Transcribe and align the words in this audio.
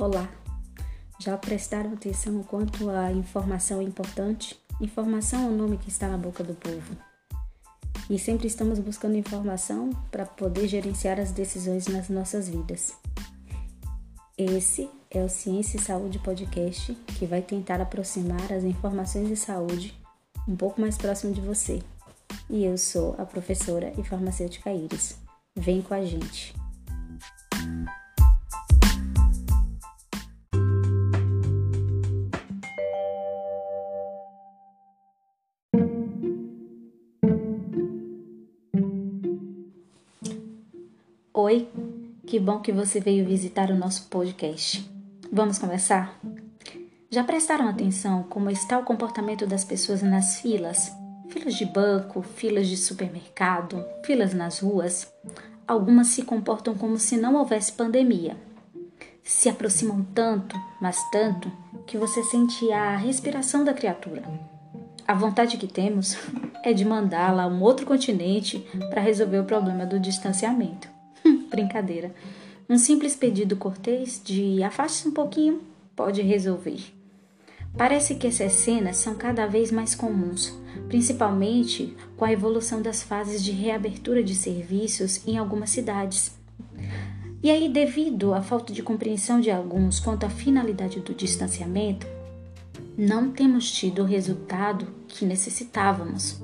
Olá! 0.00 0.26
Já 1.18 1.36
prestaram 1.36 1.92
atenção 1.92 2.42
quanto 2.44 2.88
a 2.88 3.12
informação 3.12 3.82
é 3.82 3.82
importante? 3.82 4.58
Informação 4.80 5.42
é 5.42 5.46
o 5.48 5.54
nome 5.54 5.76
que 5.76 5.90
está 5.90 6.08
na 6.08 6.16
boca 6.16 6.42
do 6.42 6.54
povo. 6.54 6.96
E 8.08 8.18
sempre 8.18 8.46
estamos 8.46 8.78
buscando 8.78 9.18
informação 9.18 9.90
para 10.10 10.24
poder 10.24 10.66
gerenciar 10.68 11.20
as 11.20 11.32
decisões 11.32 11.86
nas 11.86 12.08
nossas 12.08 12.48
vidas. 12.48 12.94
Esse 14.38 14.88
é 15.10 15.22
o 15.22 15.28
Ciência 15.28 15.76
e 15.76 15.82
Saúde 15.82 16.18
Podcast 16.18 16.94
que 17.18 17.26
vai 17.26 17.42
tentar 17.42 17.78
aproximar 17.82 18.50
as 18.50 18.64
informações 18.64 19.28
de 19.28 19.36
saúde 19.36 19.94
um 20.48 20.56
pouco 20.56 20.80
mais 20.80 20.96
próximo 20.96 21.34
de 21.34 21.42
você. 21.42 21.82
E 22.48 22.64
eu 22.64 22.78
sou 22.78 23.16
a 23.18 23.26
professora 23.26 23.92
e 23.98 24.02
farmacêutica 24.02 24.72
Iris. 24.72 25.18
Vem 25.54 25.82
com 25.82 25.92
a 25.92 26.02
gente! 26.02 26.54
Oi, 41.50 41.68
que 42.28 42.38
bom 42.38 42.60
que 42.60 42.70
você 42.70 43.00
veio 43.00 43.26
visitar 43.26 43.72
o 43.72 43.76
nosso 43.76 44.04
podcast. 44.04 44.88
Vamos 45.32 45.58
começar? 45.58 46.16
Já 47.10 47.24
prestaram 47.24 47.68
atenção 47.68 48.22
como 48.22 48.48
está 48.50 48.78
o 48.78 48.84
comportamento 48.84 49.48
das 49.48 49.64
pessoas 49.64 50.00
nas 50.00 50.38
filas? 50.38 50.92
Filas 51.28 51.54
de 51.54 51.64
banco, 51.64 52.22
filas 52.22 52.68
de 52.68 52.76
supermercado, 52.76 53.84
filas 54.06 54.32
nas 54.32 54.60
ruas? 54.60 55.12
Algumas 55.66 56.06
se 56.06 56.22
comportam 56.22 56.72
como 56.76 56.96
se 56.98 57.16
não 57.16 57.34
houvesse 57.34 57.72
pandemia. 57.72 58.36
Se 59.24 59.48
aproximam 59.48 60.06
tanto, 60.14 60.54
mas 60.80 61.02
tanto, 61.10 61.50
que 61.84 61.98
você 61.98 62.22
sente 62.22 62.70
a 62.70 62.94
respiração 62.94 63.64
da 63.64 63.74
criatura. 63.74 64.22
A 65.04 65.14
vontade 65.14 65.56
que 65.56 65.66
temos 65.66 66.16
é 66.62 66.72
de 66.72 66.84
mandá-la 66.84 67.42
a 67.42 67.48
um 67.48 67.60
outro 67.60 67.84
continente 67.84 68.64
para 68.88 69.02
resolver 69.02 69.40
o 69.40 69.44
problema 69.44 69.84
do 69.84 69.98
distanciamento. 69.98 70.99
Brincadeira. 71.50 72.14
Um 72.68 72.78
simples 72.78 73.16
pedido 73.16 73.56
cortês 73.56 74.20
de 74.24 74.62
afaste-se 74.62 75.08
um 75.08 75.12
pouquinho 75.12 75.60
pode 75.96 76.22
resolver. 76.22 76.80
Parece 77.76 78.14
que 78.14 78.26
essas 78.26 78.52
cenas 78.52 78.96
são 78.96 79.14
cada 79.14 79.46
vez 79.46 79.70
mais 79.70 79.94
comuns, 79.94 80.56
principalmente 80.88 81.96
com 82.16 82.24
a 82.24 82.32
evolução 82.32 82.80
das 82.80 83.02
fases 83.02 83.42
de 83.42 83.52
reabertura 83.52 84.22
de 84.22 84.34
serviços 84.34 85.26
em 85.26 85.38
algumas 85.38 85.70
cidades. 85.70 86.38
E 87.42 87.50
aí, 87.50 87.68
devido 87.68 88.34
à 88.34 88.42
falta 88.42 88.72
de 88.72 88.82
compreensão 88.82 89.40
de 89.40 89.50
alguns 89.50 89.98
quanto 89.98 90.26
à 90.26 90.30
finalidade 90.30 91.00
do 91.00 91.14
distanciamento, 91.14 92.06
não 92.98 93.30
temos 93.30 93.70
tido 93.72 94.02
o 94.02 94.04
resultado 94.04 94.86
que 95.08 95.24
necessitávamos. 95.24 96.38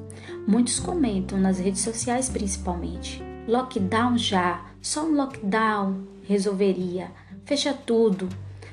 Muitos 0.46 0.80
comentam 0.80 1.38
nas 1.38 1.58
redes 1.58 1.82
sociais 1.82 2.30
principalmente. 2.30 3.22
Lockdown 3.46 4.16
já, 4.16 4.64
só 4.86 5.04
um 5.04 5.16
lockdown 5.16 6.06
resolveria. 6.22 7.10
Fecha 7.44 7.74
tudo, 7.74 8.28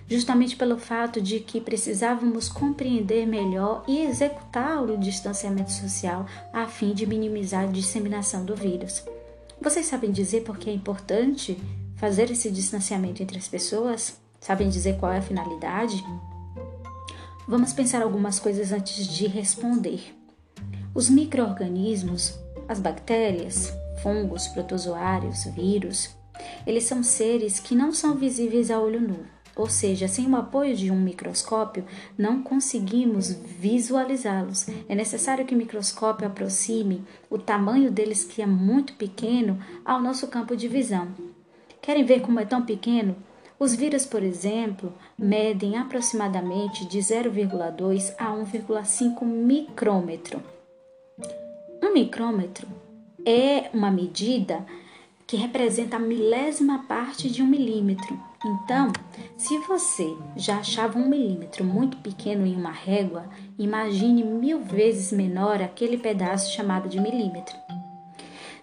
justamente 0.07 0.55
pelo 0.55 0.77
fato 0.77 1.19
de 1.19 1.39
que 1.39 1.59
precisávamos 1.59 2.47
compreender 2.47 3.25
melhor 3.25 3.83
e 3.87 4.05
executar 4.05 4.79
o 4.83 4.95
distanciamento 4.95 5.71
social 5.71 6.27
a 6.53 6.67
fim 6.67 6.93
de 6.93 7.07
minimizar 7.07 7.63
a 7.63 7.71
disseminação 7.71 8.45
do 8.45 8.55
vírus. 8.55 9.03
Vocês 9.59 9.87
sabem 9.87 10.11
dizer 10.11 10.43
por 10.43 10.59
que 10.59 10.69
é 10.69 10.73
importante 10.73 11.59
fazer 11.95 12.29
esse 12.29 12.51
distanciamento 12.51 13.23
entre 13.23 13.39
as 13.39 13.47
pessoas? 13.47 14.15
Sabem 14.39 14.69
dizer 14.69 14.97
qual 14.99 15.11
é 15.11 15.17
a 15.17 15.21
finalidade? 15.21 16.03
Vamos 17.47 17.73
pensar 17.73 18.03
algumas 18.03 18.39
coisas 18.39 18.71
antes 18.71 19.07
de 19.07 19.25
responder. 19.25 20.15
Os 20.93 21.09
microorganismos, 21.09 22.37
as 22.67 22.79
bactérias, 22.79 23.73
fungos, 24.03 24.47
protozoários, 24.49 25.45
vírus, 25.45 26.13
eles 26.67 26.83
são 26.83 27.01
seres 27.01 27.59
que 27.59 27.73
não 27.73 27.93
são 27.93 28.15
visíveis 28.15 28.69
a 28.69 28.79
olho 28.79 28.99
nu, 28.99 29.19
ou 29.55 29.69
seja, 29.69 30.07
sem 30.07 30.27
o 30.27 30.35
apoio 30.35 30.75
de 30.75 30.91
um 30.91 30.99
microscópio, 30.99 31.85
não 32.17 32.43
conseguimos 32.43 33.31
visualizá-los. 33.31 34.67
É 34.89 34.95
necessário 34.95 35.45
que 35.45 35.55
o 35.55 35.57
microscópio 35.57 36.27
aproxime 36.27 37.03
o 37.29 37.37
tamanho 37.37 37.91
deles, 37.91 38.23
que 38.23 38.41
é 38.41 38.47
muito 38.47 38.93
pequeno, 38.93 39.57
ao 39.85 40.01
nosso 40.01 40.27
campo 40.27 40.55
de 40.55 40.67
visão. 40.67 41.07
Querem 41.81 42.03
ver 42.03 42.21
como 42.21 42.39
é 42.39 42.45
tão 42.45 42.65
pequeno? 42.65 43.15
Os 43.59 43.75
vírus, 43.75 44.05
por 44.05 44.23
exemplo, 44.23 44.91
medem 45.17 45.77
aproximadamente 45.77 46.85
de 46.85 46.97
0,2 46.97 48.13
a 48.17 48.31
1,5 48.31 49.23
micrômetro. 49.23 50.41
Um 51.81 51.93
micrômetro 51.93 52.67
é 53.25 53.69
uma 53.73 53.91
medida 53.91 54.65
que 55.25 55.37
representa 55.37 55.95
a 55.95 55.99
milésima 55.99 56.83
parte 56.83 57.29
de 57.29 57.41
um 57.41 57.47
milímetro. 57.47 58.19
Então, 58.45 58.91
se 59.37 59.57
você 59.59 60.15
já 60.35 60.57
achava 60.57 60.99
um 60.99 61.07
milímetro 61.07 61.63
muito 61.63 61.97
pequeno 61.97 62.45
em 62.45 62.55
uma 62.55 62.71
régua, 62.71 63.25
imagine 63.57 64.23
mil 64.23 64.61
vezes 64.61 65.11
menor 65.11 65.61
aquele 65.61 65.97
pedaço 65.97 66.53
chamado 66.53 66.89
de 66.89 66.99
milímetro. 66.99 67.55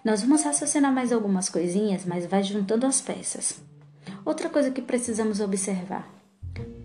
Nós 0.03 0.21
vamos 0.21 0.43
raciocinar 0.43 0.93
mais 0.93 1.11
algumas 1.11 1.49
coisinhas, 1.49 2.05
mas 2.05 2.25
vai 2.25 2.43
juntando 2.43 2.85
as 2.85 3.01
peças. 3.01 3.59
Outra 4.23 4.49
coisa 4.49 4.71
que 4.71 4.81
precisamos 4.81 5.39
observar: 5.39 6.07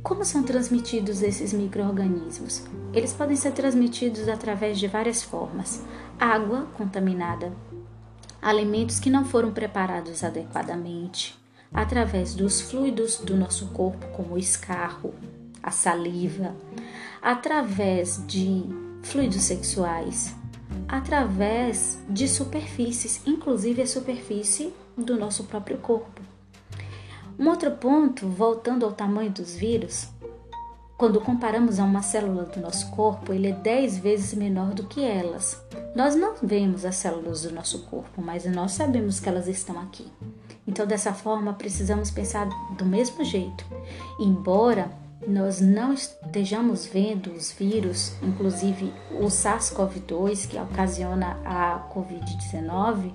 como 0.03 0.25
são 0.25 0.43
transmitidos 0.43 1.23
esses 1.23 1.53
micro-organismos? 1.53 2.65
Eles 2.93 3.13
podem 3.13 3.37
ser 3.37 3.53
transmitidos 3.53 4.29
através 4.29 4.79
de 4.79 4.87
várias 4.87 5.23
formas: 5.23 5.83
água 6.19 6.67
contaminada, 6.77 7.53
alimentos 8.41 8.99
que 8.99 9.11
não 9.11 9.25
foram 9.25 9.53
preparados 9.53 10.23
adequadamente, 10.23 11.39
através 11.73 12.35
dos 12.35 12.61
fluidos 12.61 13.19
do 13.19 13.37
nosso 13.37 13.67
corpo, 13.69 14.07
como 14.09 14.35
o 14.35 14.39
escarro, 14.39 15.15
a 15.63 15.71
saliva, 15.71 16.55
através 17.21 18.25
de 18.27 18.65
fluidos 19.03 19.43
sexuais, 19.43 20.35
através 20.89 21.99
de 22.09 22.29
superfícies, 22.29 23.21
inclusive 23.27 23.83
a 23.83 23.87
superfície 23.87 24.73
do 24.97 25.17
nosso 25.17 25.45
próprio 25.45 25.79
corpo. 25.79 26.23
Um 27.39 27.49
outro 27.49 27.73
ponto, 27.73 28.27
voltando 28.27 28.87
ao 28.87 28.93
tamanho 28.93 29.31
dos 29.31 29.55
vírus, 29.55 30.09
quando 30.97 31.21
comparamos 31.21 31.79
a 31.79 31.85
uma 31.85 32.01
célula 32.01 32.45
do 32.45 32.61
nosso 32.61 32.91
corpo, 32.91 33.33
ele 33.33 33.49
é 33.49 33.53
10 33.53 33.99
vezes 33.99 34.35
menor 34.35 34.73
do 34.73 34.85
que 34.85 35.05
elas. 35.05 35.63
Nós 35.95 36.15
não 36.15 36.35
vemos 36.43 36.85
as 36.87 36.97
células 36.97 37.43
do 37.43 37.53
nosso 37.53 37.81
corpo, 37.85 38.23
mas 38.23 38.47
nós 38.47 38.73
sabemos 38.73 39.21
que 39.21 39.29
elas 39.29 39.47
estão 39.47 39.79
aqui. 39.79 40.11
Então, 40.67 40.87
dessa 40.87 41.13
forma, 41.13 41.53
precisamos 41.53 42.11
pensar 42.11 42.49
do 42.77 42.85
mesmo 42.87 43.23
jeito. 43.25 43.65
Embora 44.19 44.91
nós 45.27 45.61
não 45.61 45.93
estejamos 45.93 46.87
vendo 46.87 47.31
os 47.33 47.53
vírus, 47.53 48.13
inclusive 48.23 48.93
o 49.11 49.27
SARS-CoV-2, 49.27 50.49
que 50.49 50.59
ocasiona 50.59 51.39
a 51.45 51.89
Covid-19, 51.93 53.13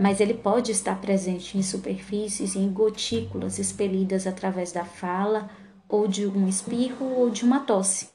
mas 0.00 0.20
ele 0.20 0.34
pode 0.34 0.72
estar 0.72 1.00
presente 1.00 1.58
em 1.58 1.62
superfícies 1.62 2.56
em 2.56 2.72
gotículas 2.72 3.58
expelidas 3.58 4.26
através 4.26 4.72
da 4.72 4.84
fala, 4.84 5.50
ou 5.90 6.06
de 6.06 6.26
um 6.26 6.48
espirro 6.48 7.06
ou 7.16 7.28
de 7.28 7.44
uma 7.44 7.60
tosse. 7.60 8.08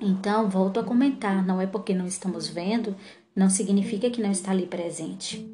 Então, 0.00 0.48
volto 0.48 0.80
a 0.80 0.84
comentar: 0.84 1.44
não 1.44 1.60
é 1.60 1.66
porque 1.66 1.94
não 1.94 2.06
estamos 2.06 2.48
vendo, 2.48 2.96
não 3.36 3.50
significa 3.50 4.10
que 4.10 4.22
não 4.22 4.30
está 4.30 4.50
ali 4.50 4.66
presente. 4.66 5.48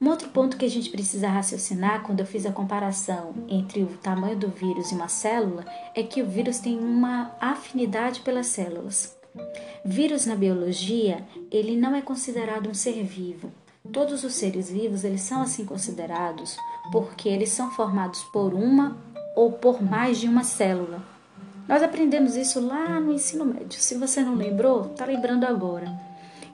Um 0.00 0.10
outro 0.10 0.28
ponto 0.28 0.56
que 0.56 0.64
a 0.64 0.70
gente 0.70 0.90
precisa 0.90 1.28
raciocinar 1.28 2.02
quando 2.02 2.20
eu 2.20 2.26
fiz 2.26 2.46
a 2.46 2.52
comparação 2.52 3.34
entre 3.48 3.82
o 3.82 3.88
tamanho 3.98 4.36
do 4.36 4.48
vírus 4.48 4.92
e 4.92 4.94
uma 4.94 5.08
célula 5.08 5.64
é 5.94 6.04
que 6.04 6.22
o 6.22 6.26
vírus 6.26 6.60
tem 6.60 6.78
uma 6.78 7.32
afinidade 7.40 8.20
pelas 8.20 8.46
células. 8.46 9.16
Vírus 9.84 10.24
na 10.24 10.36
biologia, 10.36 11.26
ele 11.50 11.76
não 11.76 11.96
é 11.96 12.02
considerado 12.02 12.70
um 12.70 12.74
ser 12.74 13.02
vivo, 13.02 13.52
Todos 13.92 14.22
os 14.22 14.34
seres 14.34 14.70
vivos 14.70 15.02
eles 15.02 15.22
são 15.22 15.40
assim 15.40 15.64
considerados 15.64 16.56
porque 16.92 17.28
eles 17.28 17.50
são 17.50 17.70
formados 17.70 18.22
por 18.24 18.52
uma 18.52 18.98
ou 19.38 19.52
por 19.52 19.80
mais 19.80 20.18
de 20.18 20.26
uma 20.26 20.42
célula. 20.42 21.00
Nós 21.68 21.80
aprendemos 21.80 22.34
isso 22.34 22.60
lá 22.60 22.98
no 22.98 23.12
ensino 23.12 23.44
médio. 23.44 23.80
Se 23.80 23.94
você 23.94 24.20
não 24.20 24.34
lembrou, 24.34 24.86
está 24.86 25.04
lembrando 25.04 25.44
agora. 25.44 25.88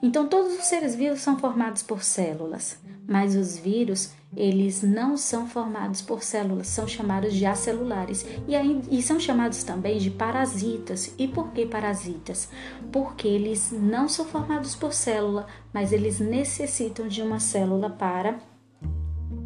Então 0.02 0.28
todos 0.28 0.52
os 0.52 0.66
seres 0.66 0.94
vivos 0.94 1.22
são 1.22 1.38
formados 1.38 1.82
por 1.82 2.02
células, 2.02 2.78
mas 3.08 3.34
os 3.34 3.56
vírus 3.56 4.10
eles 4.36 4.82
não 4.82 5.16
são 5.16 5.48
formados 5.48 6.02
por 6.02 6.22
células, 6.22 6.66
são 6.66 6.86
chamados 6.86 7.32
de 7.32 7.46
acelulares 7.46 8.26
e, 8.46 8.54
aí, 8.54 8.82
e 8.90 9.00
são 9.00 9.19
chamados 9.19 9.64
também 9.64 9.96
de 9.96 10.10
parasitas. 10.10 11.14
E 11.16 11.26
por 11.26 11.52
que 11.52 11.64
parasitas? 11.64 12.50
Porque 12.92 13.26
eles 13.26 13.72
não 13.72 14.10
são 14.10 14.26
formados 14.26 14.75
por 14.75 14.92
célula, 14.92 15.46
mas 15.72 15.90
eles 15.90 16.20
necessitam 16.20 17.08
de 17.08 17.22
uma 17.22 17.40
célula 17.40 17.88
para 17.88 18.38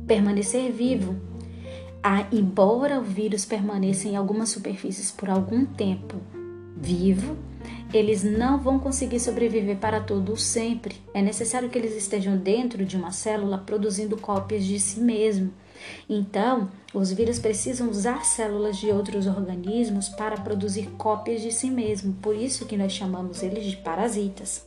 permanecer 0.08 0.72
vivo. 0.72 1.37
Ah, 2.10 2.26
embora 2.32 2.98
o 2.98 3.02
vírus 3.02 3.44
permaneça 3.44 4.08
em 4.08 4.16
algumas 4.16 4.48
superfícies 4.48 5.10
por 5.10 5.28
algum 5.28 5.66
tempo 5.66 6.16
vivo, 6.74 7.36
eles 7.92 8.24
não 8.24 8.58
vão 8.58 8.78
conseguir 8.78 9.20
sobreviver 9.20 9.76
para 9.76 10.00
todo 10.00 10.34
sempre. 10.34 10.96
É 11.12 11.20
necessário 11.20 11.68
que 11.68 11.76
eles 11.76 11.94
estejam 11.94 12.34
dentro 12.38 12.82
de 12.86 12.96
uma 12.96 13.12
célula 13.12 13.58
produzindo 13.58 14.16
cópias 14.16 14.64
de 14.64 14.80
si 14.80 15.00
mesmo. 15.00 15.52
Então, 16.08 16.70
os 16.94 17.12
vírus 17.12 17.38
precisam 17.38 17.90
usar 17.90 18.24
células 18.24 18.78
de 18.78 18.90
outros 18.90 19.26
organismos 19.26 20.08
para 20.08 20.40
produzir 20.40 20.88
cópias 20.96 21.42
de 21.42 21.52
si 21.52 21.70
mesmo. 21.70 22.14
Por 22.22 22.34
isso 22.34 22.64
que 22.64 22.78
nós 22.78 22.92
chamamos 22.92 23.42
eles 23.42 23.66
de 23.66 23.76
parasitas. 23.76 24.66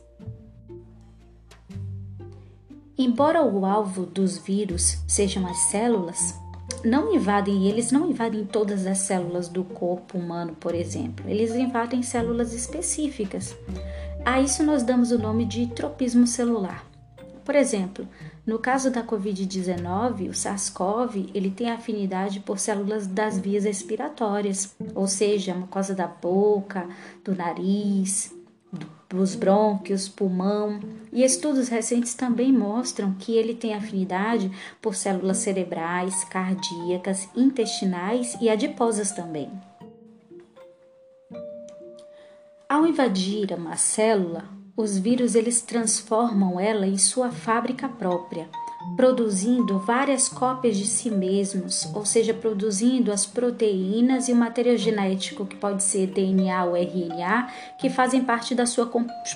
Embora 2.96 3.42
o 3.42 3.66
alvo 3.66 4.06
dos 4.06 4.38
vírus 4.38 4.98
sejam 5.08 5.44
as 5.44 5.58
células, 5.72 6.40
não 6.84 7.14
invadem, 7.14 7.68
eles 7.68 7.92
não 7.92 8.10
invadem 8.10 8.44
todas 8.44 8.86
as 8.86 8.98
células 8.98 9.48
do 9.48 9.64
corpo 9.64 10.18
humano, 10.18 10.56
por 10.58 10.74
exemplo. 10.74 11.28
Eles 11.28 11.54
invadem 11.54 12.02
células 12.02 12.52
específicas. 12.52 13.56
A 14.24 14.40
isso 14.40 14.62
nós 14.62 14.82
damos 14.82 15.10
o 15.10 15.18
nome 15.18 15.44
de 15.44 15.66
tropismo 15.68 16.26
celular. 16.26 16.84
Por 17.44 17.56
exemplo, 17.56 18.08
no 18.46 18.58
caso 18.58 18.90
da 18.90 19.02
COVID-19, 19.02 20.28
o 20.28 20.34
SARS-CoV 20.34 21.30
ele 21.34 21.50
tem 21.50 21.70
afinidade 21.70 22.40
por 22.40 22.58
células 22.58 23.06
das 23.06 23.38
vias 23.38 23.64
respiratórias, 23.64 24.74
ou 24.94 25.06
seja, 25.08 25.52
a 25.52 25.56
mucosa 25.56 25.94
da 25.94 26.06
boca, 26.06 26.88
do 27.24 27.34
nariz, 27.34 28.32
dos 29.16 29.34
brônquios, 29.34 30.08
pulmão, 30.08 30.80
e 31.12 31.22
estudos 31.22 31.68
recentes 31.68 32.14
também 32.14 32.52
mostram 32.52 33.14
que 33.14 33.36
ele 33.36 33.54
tem 33.54 33.74
afinidade 33.74 34.50
por 34.80 34.94
células 34.94 35.38
cerebrais, 35.38 36.24
cardíacas, 36.24 37.28
intestinais 37.36 38.36
e 38.40 38.48
adiposas 38.48 39.12
também. 39.12 39.50
Ao 42.68 42.86
invadir 42.86 43.52
uma 43.52 43.76
célula, 43.76 44.44
os 44.76 44.96
vírus 44.96 45.34
eles 45.34 45.60
transformam 45.60 46.58
ela 46.58 46.86
em 46.86 46.96
sua 46.96 47.30
fábrica 47.30 47.88
própria 47.88 48.48
produzindo 48.96 49.78
várias 49.78 50.28
cópias 50.28 50.76
de 50.76 50.86
si 50.86 51.10
mesmos, 51.10 51.88
ou 51.94 52.04
seja, 52.04 52.34
produzindo 52.34 53.10
as 53.10 53.24
proteínas 53.26 54.28
e 54.28 54.32
o 54.32 54.36
material 54.36 54.76
genético, 54.76 55.46
que 55.46 55.56
pode 55.56 55.82
ser 55.82 56.06
DNA 56.08 56.64
ou 56.64 56.76
RNA, 56.76 57.48
que 57.78 57.88
fazem 57.90 58.22
parte 58.22 58.54
da 58.54 58.66
sua 58.66 58.90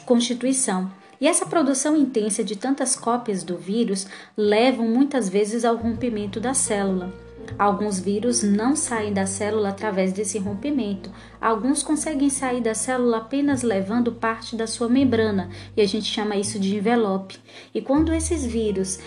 constituição. 0.05 0.91
E 1.21 1.27
essa 1.27 1.47
produção 1.47 1.97
intensa 1.97 2.45
de 2.45 2.57
tantas 2.57 2.95
cópias 2.95 3.43
do 3.43 3.57
vírus 3.57 4.07
levam 4.37 4.87
muitas 4.87 5.29
vezes 5.29 5.65
ao 5.65 5.77
rompimento 5.77 6.39
da 6.39 6.53
célula. 6.53 7.26
Alguns 7.59 7.99
vírus 7.99 8.43
não 8.43 8.77
saem 8.77 9.13
da 9.13 9.27
célula 9.27 9.71
através 9.71 10.13
desse 10.13 10.39
rompimento. 10.39 11.11
Alguns 11.41 11.83
conseguem 11.83 12.29
sair 12.29 12.61
da 12.61 12.75
célula 12.75 13.19
apenas 13.19 13.63
levando 13.63 14.13
parte 14.13 14.55
da 14.57 14.67
sua 14.67 14.89
membrana, 14.89 15.49
e 15.77 15.81
a 15.81 15.87
gente 15.87 16.07
chama 16.07 16.37
isso 16.37 16.59
de 16.59 16.77
envelope. 16.77 17.39
E 17.75 17.81
quando 17.81 18.13
esses 18.13 18.45
vírus 18.45 18.99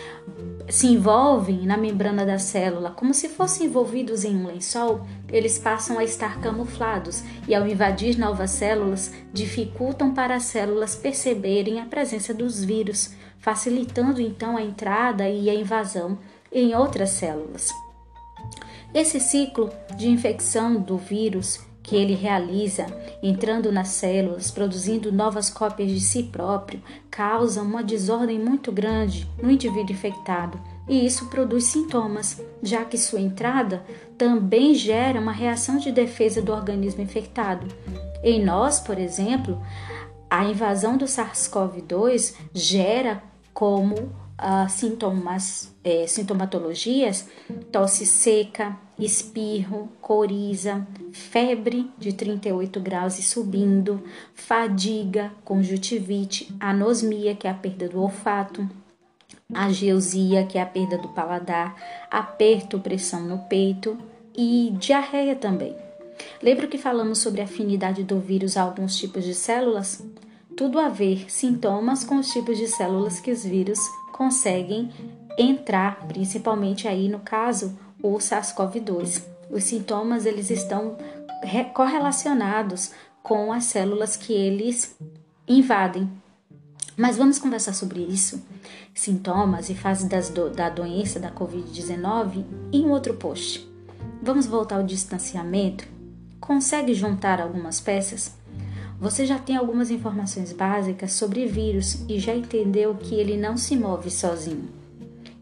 se 0.67 0.87
envolvem 0.87 1.65
na 1.65 1.77
membrana 1.77 2.25
da 2.25 2.39
célula, 2.39 2.91
como 2.91 3.13
se 3.13 3.29
fossem 3.29 3.67
envolvidos 3.67 4.23
em 4.23 4.35
um 4.35 4.47
lençol, 4.47 5.05
eles 5.27 5.57
passam 5.57 5.99
a 5.99 6.03
estar 6.03 6.39
camuflados 6.39 7.23
e, 7.47 7.53
ao 7.53 7.67
invadir 7.67 8.17
novas 8.17 8.51
células, 8.51 9.13
dificultam 9.33 10.13
para 10.13 10.35
as 10.35 10.43
células 10.43 10.95
perceberem 10.95 11.79
a 11.79 11.85
presença 11.85 12.33
dos 12.33 12.63
vírus, 12.63 13.13
facilitando 13.37 14.21
então 14.21 14.57
a 14.57 14.61
entrada 14.61 15.29
e 15.29 15.49
a 15.49 15.55
invasão 15.55 16.17
em 16.51 16.75
outras 16.75 17.11
células. 17.11 17.69
Esse 18.93 19.19
ciclo 19.19 19.69
de 19.95 20.09
infecção 20.09 20.81
do 20.81 20.97
vírus 20.97 21.59
que 21.83 21.95
ele 21.95 22.13
realiza, 22.13 22.85
entrando 23.21 23.71
nas 23.71 23.89
células, 23.89 24.51
produzindo 24.51 25.11
novas 25.11 25.49
cópias 25.49 25.89
de 25.89 25.99
si 25.99 26.23
próprio, 26.23 26.81
causa 27.09 27.61
uma 27.61 27.83
desordem 27.83 28.39
muito 28.39 28.71
grande 28.71 29.27
no 29.41 29.49
indivíduo 29.49 29.93
infectado 29.93 30.59
e 30.89 31.05
isso 31.05 31.27
produz 31.27 31.65
sintomas, 31.65 32.41
já 32.63 32.83
que 32.83 32.97
sua 32.97 33.21
entrada 33.21 33.83
também 34.17 34.73
gera 34.73 35.19
uma 35.19 35.31
reação 35.31 35.77
de 35.77 35.91
defesa 35.91 36.41
do 36.41 36.51
organismo 36.51 37.03
infectado. 37.03 37.67
Em 38.23 38.43
nós, 38.43 38.79
por 38.79 38.97
exemplo, 38.97 39.61
a 40.29 40.43
invasão 40.45 40.97
do 40.97 41.05
SARS-CoV-2 41.05 42.35
gera 42.53 43.21
como 43.53 44.11
uh, 44.39 44.69
sintomas, 44.69 45.73
é, 45.83 46.07
sintomatologias, 46.07 47.27
tosse 47.71 48.05
seca, 48.05 48.77
espirro, 48.97 49.89
coriza, 50.01 50.87
febre 51.11 51.89
de 51.97 52.13
38 52.13 52.79
graus 52.79 53.19
e 53.19 53.21
subindo, 53.21 54.03
fadiga, 54.33 55.31
conjuntivite, 55.43 56.53
anosmia, 56.59 57.35
que 57.35 57.47
é 57.47 57.51
a 57.51 57.53
perda 57.53 57.87
do 57.87 58.01
olfato, 58.01 58.67
ageusia, 59.53 60.45
que 60.45 60.57
é 60.57 60.61
a 60.61 60.65
perda 60.65 60.97
do 60.97 61.09
paladar, 61.09 61.75
aperto, 62.09 62.79
pressão 62.79 63.21
no 63.21 63.39
peito 63.39 63.97
e 64.35 64.73
diarreia 64.79 65.35
também. 65.35 65.75
Lembra 66.41 66.67
que 66.67 66.77
falamos 66.77 67.19
sobre 67.19 67.41
a 67.41 67.45
afinidade 67.45 68.03
do 68.03 68.19
vírus 68.19 68.57
a 68.57 68.61
alguns 68.61 68.97
tipos 68.97 69.23
de 69.23 69.33
células? 69.33 70.03
Tudo 70.55 70.77
a 70.77 70.89
ver 70.89 71.31
sintomas 71.31 72.03
com 72.03 72.17
os 72.17 72.29
tipos 72.29 72.57
de 72.57 72.67
células 72.67 73.21
que 73.21 73.31
os 73.31 73.45
vírus 73.45 73.79
conseguem 74.19 74.91
entrar, 75.37 76.05
principalmente 76.05 76.89
aí 76.89 77.07
no 77.07 77.19
caso 77.19 77.79
o 78.03 78.17
SARS-CoV-2. 78.17 79.23
Os 79.49 79.63
sintomas 79.63 80.25
eles 80.25 80.49
estão 80.49 80.97
correlacionados 81.73 82.91
com 83.23 83.53
as 83.53 83.63
células 83.63 84.17
que 84.17 84.33
eles 84.33 84.93
invadem. 85.47 86.11
Mas 86.97 87.15
vamos 87.15 87.39
conversar 87.39 87.73
sobre 87.73 88.01
isso, 88.01 88.43
sintomas 88.93 89.69
e 89.69 89.73
fases 89.73 90.29
do, 90.31 90.49
da 90.49 90.69
doença 90.69 91.17
da 91.17 91.31
Covid-19 91.31 92.43
em 92.73 92.89
outro 92.89 93.13
post. 93.13 93.65
Vamos 94.21 94.45
voltar 94.45 94.75
ao 94.75 94.83
distanciamento? 94.83 95.87
Consegue 96.41 96.93
juntar 96.93 97.39
algumas 97.39 97.79
peças? 97.79 98.37
Você 98.99 99.25
já 99.25 99.39
tem 99.39 99.55
algumas 99.55 99.89
informações 99.89 100.51
básicas 100.51 101.13
sobre 101.13 101.45
vírus 101.45 102.03
e 102.09 102.19
já 102.19 102.35
entendeu 102.35 102.95
que 102.95 103.15
ele 103.15 103.37
não 103.37 103.55
se 103.55 103.77
move 103.77 104.11
sozinho. 104.11 104.67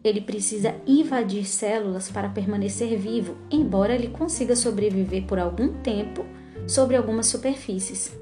Ele 0.04 0.20
precisa 0.20 0.76
invadir 0.86 1.44
células 1.44 2.08
para 2.08 2.28
permanecer 2.28 2.96
vivo, 2.96 3.36
embora 3.50 3.94
ele 3.94 4.08
consiga 4.08 4.54
sobreviver 4.54 5.24
por 5.26 5.40
algum 5.40 5.72
tempo 5.82 6.24
sobre 6.68 6.94
algumas 6.94 7.26
superfícies. 7.26 8.12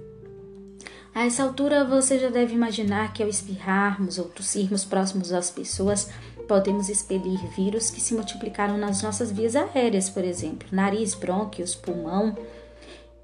A 1.14 1.26
essa 1.26 1.42
altura, 1.42 1.84
você 1.84 2.18
já 2.18 2.30
deve 2.30 2.54
imaginar 2.54 3.12
que 3.12 3.22
ao 3.22 3.28
espirrarmos 3.28 4.18
ou 4.18 4.26
tossirmos 4.26 4.84
próximos 4.84 5.32
às 5.32 5.50
pessoas, 5.50 6.10
podemos 6.48 6.88
expelir 6.88 7.38
vírus 7.54 7.90
que 7.90 8.00
se 8.00 8.14
multiplicaram 8.14 8.78
nas 8.78 9.02
nossas 9.02 9.30
vias 9.30 9.54
aéreas, 9.54 10.08
por 10.08 10.24
exemplo, 10.24 10.68
nariz, 10.72 11.14
brônquios, 11.14 11.74
pulmão, 11.74 12.34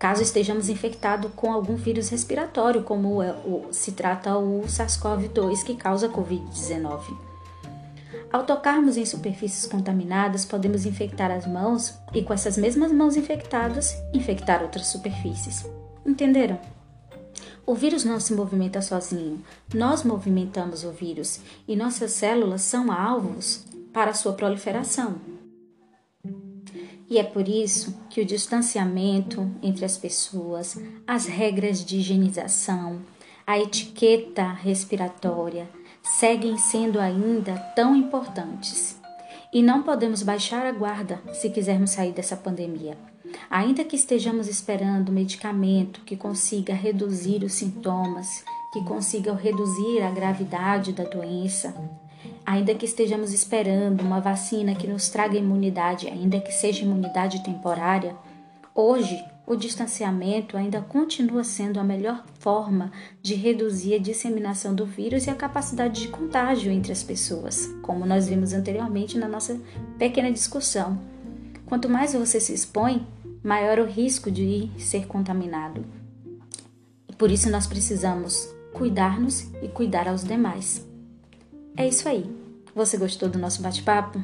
caso 0.02 0.20
estejamos 0.20 0.68
infectados 0.68 1.30
com 1.36 1.52
algum 1.52 1.76
vírus 1.76 2.08
respiratório, 2.08 2.82
como 2.82 3.22
é 3.22 3.32
se 3.70 3.92
trata 3.92 4.36
o 4.36 4.62
SARS-CoV-2 4.62 5.62
que 5.62 5.76
causa 5.76 6.08
Covid-19. 6.08 7.16
Ao 8.32 8.42
tocarmos 8.42 8.96
em 8.96 9.06
superfícies 9.06 9.64
contaminadas, 9.64 10.44
podemos 10.44 10.84
infectar 10.84 11.30
as 11.30 11.46
mãos 11.46 11.94
e, 12.12 12.20
com 12.20 12.34
essas 12.34 12.58
mesmas 12.58 12.90
mãos 12.90 13.16
infectadas, 13.16 13.94
infectar 14.12 14.60
outras 14.60 14.88
superfícies. 14.88 15.64
Entenderam? 16.04 16.58
O 17.64 17.76
vírus 17.76 18.04
não 18.04 18.18
se 18.18 18.34
movimenta 18.34 18.82
sozinho, 18.82 19.40
nós 19.72 20.02
movimentamos 20.02 20.82
o 20.82 20.90
vírus 20.90 21.38
e 21.68 21.76
nossas 21.76 22.10
células 22.10 22.62
são 22.62 22.90
alvos 22.90 23.64
para 23.92 24.14
sua 24.14 24.32
proliferação. 24.32 25.31
E 27.12 27.18
é 27.18 27.22
por 27.22 27.46
isso 27.46 27.94
que 28.08 28.22
o 28.22 28.24
distanciamento 28.24 29.46
entre 29.62 29.84
as 29.84 29.98
pessoas, 29.98 30.78
as 31.06 31.26
regras 31.26 31.84
de 31.84 31.98
higienização, 31.98 33.02
a 33.46 33.58
etiqueta 33.58 34.50
respiratória 34.50 35.68
seguem 36.02 36.56
sendo 36.56 36.98
ainda 36.98 37.54
tão 37.76 37.94
importantes. 37.94 38.98
E 39.52 39.62
não 39.62 39.82
podemos 39.82 40.22
baixar 40.22 40.64
a 40.64 40.72
guarda 40.72 41.20
se 41.34 41.50
quisermos 41.50 41.90
sair 41.90 42.12
dessa 42.12 42.34
pandemia. 42.34 42.96
Ainda 43.50 43.84
que 43.84 43.94
estejamos 43.94 44.48
esperando 44.48 45.12
medicamento 45.12 46.00
que 46.06 46.16
consiga 46.16 46.72
reduzir 46.72 47.44
os 47.44 47.52
sintomas, 47.52 48.42
que 48.72 48.82
consiga 48.84 49.34
reduzir 49.34 50.00
a 50.00 50.10
gravidade 50.10 50.94
da 50.94 51.04
doença, 51.04 51.74
ainda 52.44 52.74
que 52.74 52.84
estejamos 52.84 53.32
esperando 53.32 54.00
uma 54.02 54.20
vacina 54.20 54.74
que 54.74 54.86
nos 54.86 55.08
traga 55.08 55.36
imunidade, 55.36 56.08
ainda 56.08 56.40
que 56.40 56.52
seja 56.52 56.82
imunidade 56.82 57.42
temporária, 57.42 58.14
hoje 58.74 59.22
o 59.46 59.56
distanciamento 59.56 60.56
ainda 60.56 60.80
continua 60.80 61.42
sendo 61.42 61.80
a 61.80 61.84
melhor 61.84 62.24
forma 62.38 62.92
de 63.20 63.34
reduzir 63.34 63.94
a 63.94 63.98
disseminação 63.98 64.74
do 64.74 64.86
vírus 64.86 65.26
e 65.26 65.30
a 65.30 65.34
capacidade 65.34 66.00
de 66.00 66.08
contágio 66.08 66.70
entre 66.70 66.92
as 66.92 67.02
pessoas, 67.02 67.66
como 67.82 68.06
nós 68.06 68.28
vimos 68.28 68.52
anteriormente 68.52 69.18
na 69.18 69.28
nossa 69.28 69.60
pequena 69.98 70.30
discussão. 70.30 70.98
Quanto 71.66 71.88
mais 71.88 72.14
você 72.14 72.38
se 72.38 72.54
expõe, 72.54 73.06
maior 73.42 73.78
o 73.78 73.84
risco 73.84 74.30
de 74.30 74.70
ser 74.78 75.06
contaminado. 75.06 75.84
E 77.08 77.14
por 77.14 77.30
isso 77.30 77.50
nós 77.50 77.66
precisamos 77.66 78.48
cuidar-nos 78.72 79.42
e 79.60 79.68
cuidar 79.68 80.08
aos 80.08 80.22
demais. 80.22 80.91
É 81.76 81.86
isso 81.86 82.08
aí. 82.08 82.24
Você 82.74 82.96
gostou 82.96 83.28
do 83.28 83.38
nosso 83.38 83.62
bate-papo? 83.62 84.18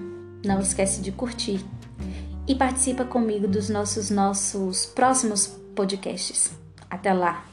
Não 0.45 0.61
esquece 0.61 1.01
de 1.01 1.13
curtir 1.13 1.65
e 2.47 2.55
participa 2.55 3.05
comigo 3.05 3.47
dos 3.47 3.69
nossos 3.69 4.11
nossos 4.11 4.87
próximos 4.87 5.47
podcasts. 5.75 6.51
Até 6.91 7.13
lá. 7.13 7.45